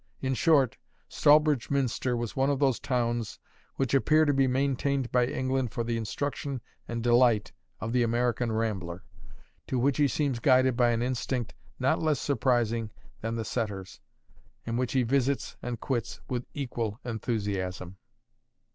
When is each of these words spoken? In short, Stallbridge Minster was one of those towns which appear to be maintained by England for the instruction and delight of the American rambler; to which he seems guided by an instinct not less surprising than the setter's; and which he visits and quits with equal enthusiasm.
In 0.19 0.33
short, 0.33 0.77
Stallbridge 1.09 1.69
Minster 1.69 2.17
was 2.17 2.35
one 2.35 2.49
of 2.49 2.57
those 2.57 2.79
towns 2.79 3.37
which 3.75 3.93
appear 3.93 4.25
to 4.25 4.33
be 4.33 4.47
maintained 4.47 5.11
by 5.11 5.27
England 5.27 5.71
for 5.71 5.83
the 5.83 5.95
instruction 5.95 6.59
and 6.87 7.03
delight 7.03 7.51
of 7.79 7.93
the 7.93 8.01
American 8.01 8.51
rambler; 8.51 9.03
to 9.67 9.77
which 9.77 9.97
he 9.97 10.07
seems 10.07 10.39
guided 10.39 10.75
by 10.75 10.89
an 10.89 11.03
instinct 11.03 11.53
not 11.77 12.01
less 12.01 12.19
surprising 12.19 12.89
than 13.19 13.35
the 13.35 13.45
setter's; 13.45 13.99
and 14.65 14.79
which 14.79 14.93
he 14.93 15.03
visits 15.03 15.55
and 15.61 15.79
quits 15.79 16.19
with 16.27 16.47
equal 16.55 16.99
enthusiasm. 17.05 17.97